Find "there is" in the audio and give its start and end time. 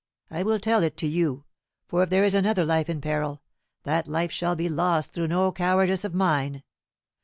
2.09-2.33